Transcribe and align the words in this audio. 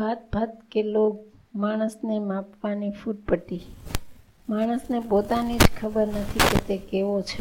ભાત 0.00 0.20
ભાત 0.32 0.52
કે 0.72 0.82
લોગ 0.82 1.16
માણસને 1.54 2.14
માપવાની 2.28 2.90
ફૂટપટ્ટી? 2.90 3.64
માણસને 4.48 4.98
પોતાની 5.00 5.58
જ 5.58 5.66
ખબર 5.80 6.06
નથી 6.20 6.46
કે 6.50 6.60
તે 6.68 6.76
કેવો 6.90 7.16
છે. 7.22 7.40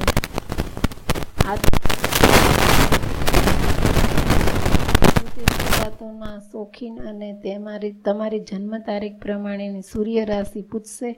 વાતોના 5.80 6.40
શોખીન 6.52 6.96
અને 7.10 7.30
તમારી 7.44 7.94
તમારી 8.08 8.40
જન્મ 8.40 8.74
તારીખ 8.88 9.18
પ્રમાણેની 9.22 9.82
સૂર્ય 9.82 10.26
રાશિ 10.26 10.62
પૂછશે, 10.62 11.12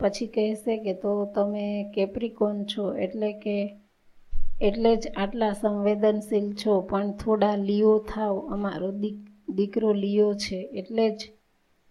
પછી 0.00 0.26
કહેશે 0.26 0.76
કે 0.76 0.92
તો 0.94 1.14
તમે 1.34 1.66
કેપ્રિકોન 1.94 2.56
છો 2.64 2.84
એટલે 3.06 3.32
કે 3.32 3.56
એટલે 4.60 4.92
જ 4.96 5.14
આટલા 5.16 5.52
સંવેદનશીલ 5.52 6.46
છો, 6.54 6.80
પણ 6.80 7.16
થોડા 7.16 7.56
લીઓ 7.56 7.98
થાવ 8.12 8.34
અમારો 8.48 8.90
દીકરો 9.58 9.90
લિયો 9.94 10.30
છે 10.36 10.58
એટલે 10.74 11.06
જ 11.10 11.20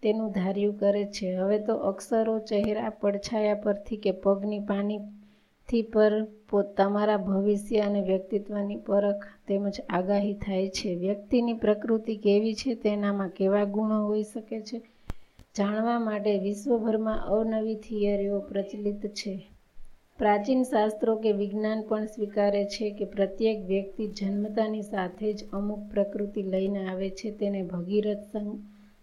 તેનું 0.02 0.32
ધાર્યું 0.32 0.78
કરે 0.78 1.04
છે. 1.14 1.28
હવે 1.36 1.58
તો 1.58 1.74
અક્ષરો 1.90 2.34
ચહેરા 2.48 2.90
પડછાયા 3.00 3.62
પરથી 3.64 3.98
કે 3.98 4.12
પગની 4.22 4.66
પાનીથી 4.68 5.84
પર 5.92 6.12
તમારા 6.76 7.24
ભવિષ્ય 7.24 7.80
અને 7.80 8.00
વ્યક્તિત્વની 8.02 8.84
પરખ 8.86 9.24
તેમજ 9.48 9.74
આગાહી 9.90 10.36
થાય 10.44 10.68
છે. 10.70 10.90
વ્યક્તિની 10.96 11.54
પ્રકૃતિ 11.56 12.14
કેવી 12.18 12.54
છે 12.54 12.70
તેનામાં 12.76 13.30
કેવા 13.30 13.66
ગુણો 13.74 13.98
હોઈ 14.06 14.24
શકે 14.24 14.58
છે 14.62 14.78
જાણવા 15.54 15.98
માટે 15.98 16.32
વિશ્વભરમાં 16.38 17.24
અવનવી 17.28 17.78
થિયરીઓ 17.84 18.38
પ્રચલિત 18.48 19.02
છે. 19.14 19.34
પ્રાચીન 20.18 20.62
શાસ્ત્રો 20.62 21.12
કે 21.16 21.32
વિજ્ઞાન 21.32 21.82
પણ 21.88 22.06
સ્વીકારે 22.06 22.64
છે 22.64 22.86
કે 22.90 23.04
પ્રત્યેક 23.04 23.58
વ્યક્તિ 23.66 24.06
જન્મતાની 24.08 24.82
સાથે 24.82 25.32
જ 25.32 25.44
અમુક 25.52 25.82
પ્રકૃતિ 25.92 26.42
લઈને 26.42 26.80
આવે 26.86 27.10
છે. 27.10 27.30
તેને 27.30 27.60
ભગીરથ 27.62 28.36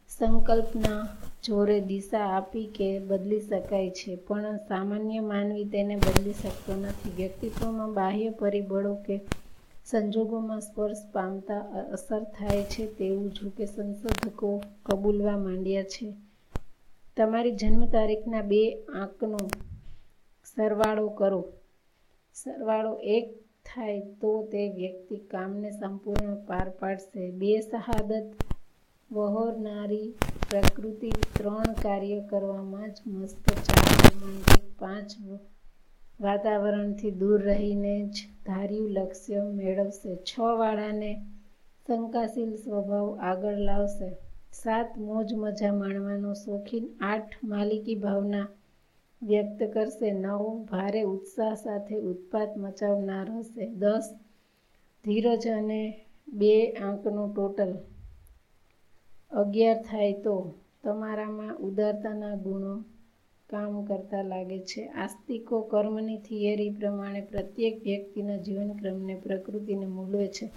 સંકલ્પના 0.10 1.08
જોરે 1.44 1.78
દિશા 1.82 2.26
આપી 2.38 2.66
કે 2.76 2.90
બદલી 3.00 3.40
શકાય 3.42 3.90
છે. 3.90 4.16
પણ 4.16 4.58
સામાન્ય 4.58 5.20
માનવી 5.20 5.64
તેને 5.66 5.96
બદલી 5.96 6.34
શકતો 6.34 6.76
નથી. 6.76 7.12
વ્યક્તિત્વમાં 7.18 7.94
બાહ્ય 7.94 8.30
પરિબળો 8.30 8.94
કે 8.96 9.16
સંજોગોમાં 9.86 10.62
સ્પર્શ 10.62 11.04
પામતા 11.14 11.62
અસર 11.94 12.24
થાય 12.24 12.64
છે 12.64 12.88
તેવું 12.94 13.30
જો 13.34 13.50
કે 13.50 13.66
સંશોધકો 13.66 14.50
કબૂલવા 14.86 15.38
માંડ્યા 15.38 15.84
છે. 15.84 16.08
તમારી 17.18 17.56
જન્મ 17.56 17.86
તારીખના 17.86 18.42
બે 18.42 18.62
આંકનો 19.02 19.40
સરવાળો 20.58 21.08
કરો. 21.10 21.42
સરવાળો 22.34 22.94
એક 23.16 23.26
થાય 23.66 24.02
તો 24.02 24.32
તે 24.52 24.64
વ્યક્તિ 24.76 25.18
કામને 25.18 25.72
સંપૂર્ણ 25.72 26.36
પાર 26.36 26.70
પાડશે. 26.70 27.32
બે 27.32 27.52
શહાદત 27.62 28.28
વહોરનારી 29.12 30.14
પ્રકૃતિ 30.50 31.12
ત્રણ 31.38 31.74
કાર્ય 31.84 32.20
કરવામાં 32.30 32.90
જ 32.90 32.98
મસ્ત 33.08 33.54
ચાર 33.66 34.02
પાંચ 34.80 35.12
વાતાવરણથી 36.22 37.12
દૂર 37.12 37.40
રહીને 37.42 37.96
જ 38.06 38.28
ધાર્યું 38.46 38.90
લક્ષ્ય 38.90 39.42
મેળવશે. 39.42 40.16
છ 40.16 40.40
વાળાને 40.40 41.12
શંકાશીલ 41.88 42.56
સ્વભાવ 42.56 43.08
આગળ 43.20 43.58
લાવશે. 43.60 44.10
સાત 44.54 44.98
મોજ 44.98 45.34
મજા 45.34 45.74
માણવાનો 45.74 46.34
શોખીન. 46.34 46.86
આઠ 47.02 47.34
માલિકી 47.44 47.96
ભાવના 47.96 48.48
વ્યક્ત 49.26 49.74
કરશે. 49.74 50.12
નવ, 50.12 50.68
ભારે 50.72 51.02
ઉત્સાહ 51.02 51.54
સાથે 51.54 51.96
ઉત્પાત 51.96 52.58
મચાવનાર 52.58 53.32
હશે. 53.32 53.68
દસ, 53.68 54.16
ધીરજ 55.06 55.48
અને 55.48 56.06
બે 56.28 56.72
આંકનું 56.72 57.36
ટોટલ. 57.36 57.78
અગિયાર 59.32 59.82
થાય 59.82 60.14
તો 60.14 60.54
તમારામાં 60.84 61.58
ઉદારતાના 61.58 62.36
ગુણો 62.36 62.84
કામ 63.50 63.86
કરતા 63.86 64.22
લાગે 64.22 64.60
છે. 64.60 64.86
આસ્તિકો 64.88 65.62
કર્મની 65.62 66.18
થિયરી 66.18 66.70
પ્રમાણે 66.70 67.22
પ્રત્યેક 67.22 67.84
વ્યક્તિના 67.84 68.38
જીવનક્રમને 68.38 69.16
પ્રકૃતિને 69.16 69.86
મૂલવે 69.86 70.28
છે. 70.28 70.52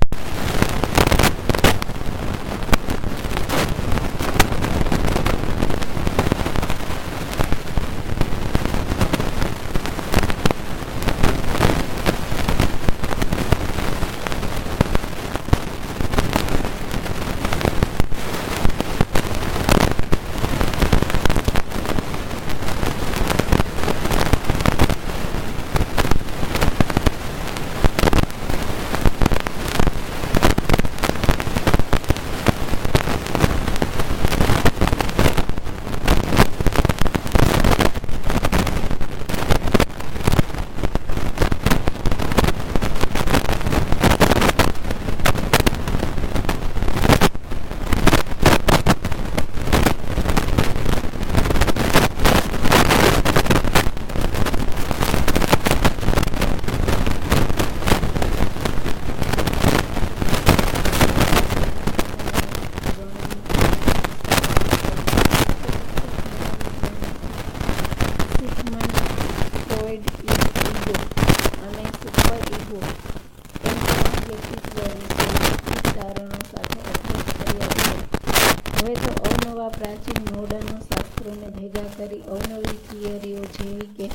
પ્રાચીન 79.69 80.37
મોડર્ન 80.37 80.81
શાસ્ત્રોને 80.81 81.49
ભેગા 81.49 81.83
કરી 81.97 82.21
અવનવી 82.21 82.77
થિયરીઓ 82.77 83.45
જેવી 83.45 83.87
કે 83.87 84.11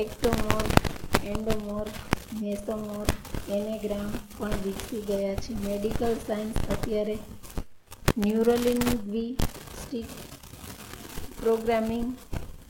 એક્ટોમોર્ફ 0.00 1.24
એન્ડોમોર્ફ 1.24 1.90
મેસોમોર્ફ 2.42 3.10
એનેગ્રામ 3.50 4.12
પણ 4.38 4.50
વિકસી 4.64 5.00
ગયા 5.00 5.34
છે 5.34 5.54
મેડિકલ 5.54 6.14
સાયન્સ 6.26 6.54
અત્યારે 6.70 7.18
ન્યુરોલિંગ્વિસ્ટિક 8.18 10.04
પ્રોગ્રામિંગ 11.42 12.16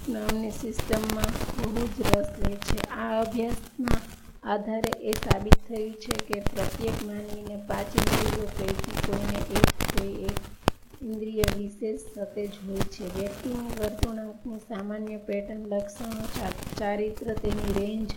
નામની 0.08 0.50
સિસ્ટમમાં 0.50 1.30
બહુ 1.62 1.86
જ 1.86 2.16
રસ 2.16 2.26
લે 2.38 2.54
છે. 2.54 2.90
આ 2.90 3.20
અભ્યાસના 3.20 4.21
આધારે 4.42 4.92
એ 5.00 5.12
સાબિત 5.12 5.54
થયું 5.68 5.92
છે 5.92 6.14
કે 6.26 6.40
પ્રત્યેક 6.40 6.96
માનવીને 7.06 7.56
પાંચ 7.68 7.96
ઇન્દ્રિયો 7.96 8.46
પૈકી 8.58 8.96
કોઈને 9.06 9.38
એક 9.38 9.68
કોઈ 9.92 10.24
એક 10.24 10.38
ઇન્દ્રિય 11.02 11.42
વિશેષ 11.58 12.00
સતેજ 12.00 12.50
હોય 12.66 12.76
છે. 12.76 13.04
વ્યક્તિની 13.20 13.76
વર્તણૂકની 13.80 14.58
સામાન્ય 14.58 15.16
પેટર્ન, 15.16 15.66
લક્ષણો 15.66 16.26
ચારિત્ર, 16.78 17.34
તેની 17.34 17.72
રેન્જ, 17.80 18.10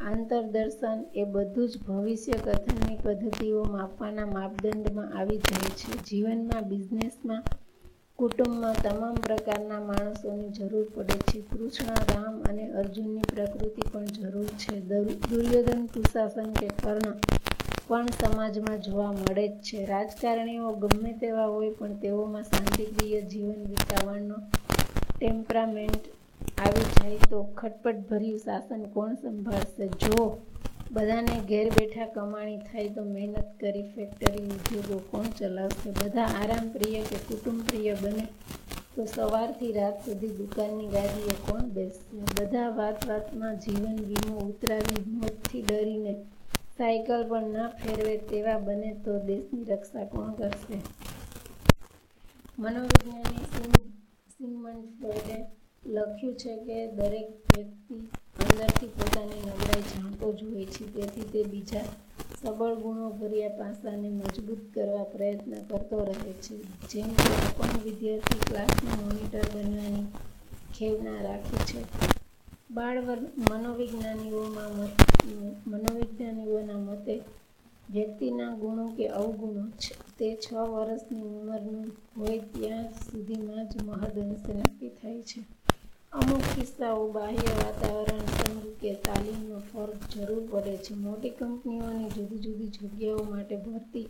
આંતરદર્શન 0.00 1.04
એ 1.14 1.24
બધું 1.24 1.68
જ 1.68 1.78
ભવિષ્ય 1.78 2.32
કથનની 2.32 2.96
પદ્ધતિઓ 2.96 3.64
માપવાના 3.64 4.26
માપદંડમાં 4.26 5.18
આવી 5.18 5.36
જાય 5.36 5.70
છે. 5.70 6.04
જીવનમાં, 6.04 6.62
બિઝનેસમાં 6.62 7.42
કુટુંબમાં 8.18 8.74
તમામ 8.74 9.14
પ્રકારના 9.14 9.80
માણસોની 9.80 10.48
જરૂર 10.48 10.86
પડે 10.94 11.16
છે. 11.18 11.40
કૃષ્ણ, 11.40 11.86
રામ 11.86 12.42
અને 12.42 12.70
અર્જુનની 12.70 13.20
પ્રકૃતિ 13.20 13.82
પણ 13.92 14.04
જરૂર 14.04 14.44
છે. 14.44 14.80
દુર્યોધન 15.30 15.86
કુશાસન 15.86 16.52
કે 16.52 16.68
કર્ણ 16.68 17.18
પણ 17.88 18.06
સમાજમાં 18.06 18.80
જોવા 18.80 19.12
મળે 19.12 19.48
જ 19.48 19.60
છે. 19.60 19.84
રાજકારણીઓ 19.84 20.72
ગમે 20.72 21.12
તેવા 21.12 21.46
હોય 21.46 21.70
પણ 21.70 21.94
તેઓમાં 21.94 22.42
શાંતિપ્રિય 22.42 23.20
જીવન 23.20 23.64
વિતાવવાનો 23.64 24.34
ટેમ્પરામેન્ટ 25.18 26.04
આવી 26.60 26.82
જાય 26.82 27.16
તો 27.30 27.42
ખટપટભર્યું 27.42 28.38
શાસન 28.38 28.82
કોણ 28.84 29.14
સંભાળશે? 29.14 29.88
જો 29.88 30.38
બધાને 30.90 31.40
ઘેર 31.48 31.70
બેઠા 31.70 32.06
કમાણી 32.06 32.58
થાય 32.58 32.88
તો 32.88 33.04
મહેનત 33.04 33.60
કરી 33.60 33.82
ફેક્ટરી 33.82 34.44
ઉદ્યોગો 34.44 34.98
કોણ 35.10 35.24
ચલાવશે? 35.38 35.90
બધા 35.90 36.22
આરામ 36.22 36.68
પ્રિય 36.68 37.02
કે 37.02 37.16
કુટુંબ 37.16 37.62
પ્રિય 37.62 37.96
બને? 38.02 38.28
તો 38.96 39.04
સવારથી 39.04 39.72
રાત 39.72 40.04
સુધી 40.04 40.28
દુકાનની 40.28 40.86
ગાદીએ 40.86 41.32
કોણ 41.32 41.60
બેસશે? 41.60 42.18
બધા 42.18 42.68
વાત 42.68 43.08
વાતમાં 43.08 43.58
જીવન 43.58 43.96
વીમો 44.04 44.38
ઉતરાવી 44.38 45.10
મોતથી 45.10 45.62
ડરીને 45.62 46.12
સાયકલ 46.78 47.28
પણ 47.28 47.42
ના 47.42 47.68
ફેરવે 47.68 48.16
તેવા 48.16 48.58
બને 48.58 48.94
તો 49.04 49.18
દેશની 49.18 49.64
રક્ષા 49.64 50.04
કોણ 50.04 50.32
કરશે? 50.32 50.80
મનોવિજ્ઞાની 52.58 53.36
સિગ- 53.36 53.88
સિગમન્ડ 54.38 54.88
લખ્યું 55.86 56.36
છે 56.36 56.56
કે 56.56 56.92
દરેક 56.92 57.30
વ્યક્તિ 57.56 58.08
અંદરથી 58.46 58.86
પોતાની 58.86 59.42
નબળાઈ 59.48 59.82
જાણતો 59.92 60.26
જ 60.32 60.44
હોય 60.44 60.66
છે. 60.66 60.84
તેથી 60.94 61.26
તે 61.32 61.42
બીજા 61.44 61.86
સબળ 62.42 62.74
ગુણોભર્યા 62.74 63.48
પાસાને 63.48 64.08
મજબૂત 64.10 64.62
કરવા 64.74 65.04
પ્રયત્ન 65.04 65.52
કરતો 65.68 66.04
રહે 66.04 66.32
છે. 66.44 66.56
જેમ 66.90 67.08
કે 67.08 67.32
પણ 67.58 67.80
વિદ્યાર્થી 67.84 68.38
ક્લાસનું 68.38 68.96
મોનિટર 69.04 69.44
બનવાની 69.54 70.06
ખેવના 70.78 71.22
રાખે 71.22 71.58
છે. 71.68 71.80
બાળ 72.70 72.96
મનોવિજ્ઞાનીઓમાં 73.50 74.72
મનોવિજ્ઞાનીઓના 75.66 76.78
મતે 76.78 77.14
વ્યક્તિના 77.90 78.54
ગુણો 78.54 78.84
કે 78.96 79.06
અવગુણો 79.08 79.64
છે. 79.70 79.94
તે 80.18 80.28
છ 80.36 80.52
વર્ષની 80.52 81.22
ઉંમરનું 81.22 81.86
હોય 82.16 82.38
ત્યાં 82.38 82.84
સુધીમાં 82.84 83.68
જ 83.68 83.82
મહદઅંશે 83.82 84.52
નક્કી 84.52 84.88
થાય 84.88 85.22
છે. 85.22 85.55
અમુક 86.16 86.44
કિસ્સાઓ 86.54 87.08
બાહ્ય 87.08 87.54
વાતાવરણ 87.56 88.28
સમૂહ 88.28 88.68
કે 88.80 88.90
તાલીમનો 88.96 89.58
ફરક 89.68 90.00
જરૂર 90.12 90.44
પડે 90.50 90.74
છે. 90.78 90.94
મોટી 90.96 91.30
કંપનીઓની 91.30 92.10
જુદી 92.10 92.38
જુદી 92.38 92.70
જગ્યાઓ 92.76 93.24
માટે 93.24 93.56
ભરતી 93.56 94.08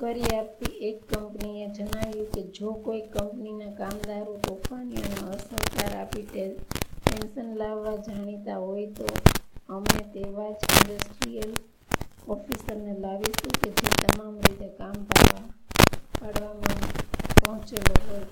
કરી 0.00 0.30
આપતી 0.36 0.80
એક 0.88 0.98
કંપનીએ 1.10 1.66
જણાવ્યું 1.68 2.30
કે 2.34 2.42
જો 2.56 2.72
કોઈ 2.84 3.02
કંપનીના 3.08 3.76
કામદારો 3.80 4.38
તોફાની 4.38 5.02
અને 5.02 5.20
અસહકાર 5.34 5.92
આપી 5.96 6.24
ટેન્શન 6.24 7.50
લાવવા 7.56 7.96
જાણીતા 7.98 8.56
હોય 8.56 8.88
તો 8.90 9.06
અમે 9.68 10.00
તેવા 10.14 10.50
જ 10.52 10.62
ઇન્ડસ્ટ્રીયલ 10.72 11.52
ઓફિસરને 12.28 12.94
લાવીશું 13.04 13.54
કે 13.60 13.68
જે 13.78 13.88
તમામ 13.98 14.34
રીતે 14.40 14.68
કામ 14.78 14.96
પાડવા 15.08 15.46
પાડવામાં 16.18 16.82
પહોંચેલો 17.36 17.94
હોય. 18.06 18.26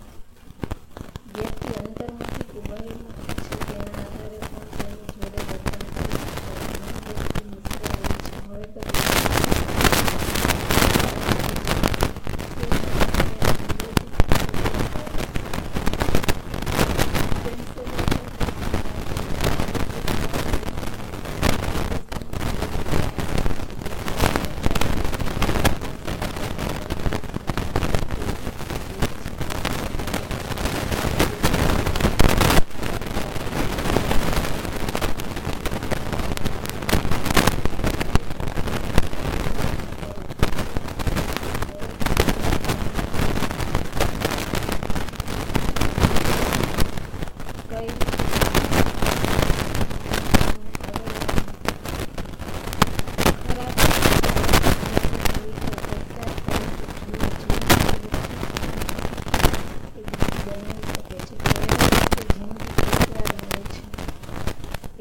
અંતર્મુખી 2.53 2.69
કે 2.69 2.71
બહિર્મુખી 2.71 3.37
છે 3.39 3.57
તેના 3.63 4.03
આધારે 4.03 4.39
પણ 4.45 4.69
તેની 4.73 5.09
જોડે 5.15 5.41
વર્તન 5.43 5.85
કરી 5.93 6.19
શકાય 6.19 6.61
ઘણી 6.61 7.07
વ્યક્તિ 7.07 7.45
મિશ્ર 7.47 7.85
હોય 7.89 8.17
છે 8.19 8.37
હવે 8.45 8.67
તો 8.75 8.83
કઈ 8.85 9.23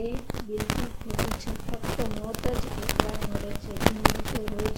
એ 0.01 0.07
બિલકુલ 0.45 0.89
ખોટું 1.00 1.33
છે. 1.42 1.51
ફક્ત 1.62 2.00
મોત 2.15 2.42
જ 2.44 2.50
એકવાર 2.83 3.19
મળે 3.24 3.51
છે. 3.62 3.74
જિંદગી 3.81 4.24
હોય 4.30 4.50
રોજ 4.53 4.77